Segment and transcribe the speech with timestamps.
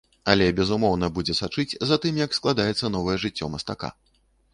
[0.31, 3.93] Але, безумоўна, будзе сачыць за тым, як складзецца новае жыццё мастака.